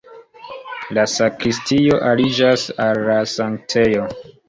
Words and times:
La 0.99 1.03
sakristio 1.17 2.01
aliĝas 2.09 2.67
al 2.89 3.07
la 3.13 3.23
sanktejo. 3.37 4.13